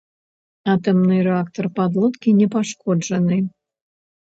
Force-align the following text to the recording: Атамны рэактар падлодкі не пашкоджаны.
Атамны 0.71 1.17
рэактар 1.27 1.69
падлодкі 1.77 2.35
не 2.41 2.49
пашкоджаны. 2.57 3.41